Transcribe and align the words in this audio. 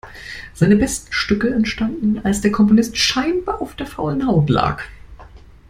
Seine 0.55 0.77
besten 0.77 1.13
Stücke 1.13 1.53
entstanden, 1.53 2.21
als 2.25 2.41
der 2.41 2.51
Komponist 2.51 2.97
scheinbar 2.97 3.61
auf 3.61 3.75
der 3.75 3.85
faulen 3.85 4.25
Haut 4.25 4.49
lag. 4.49 4.81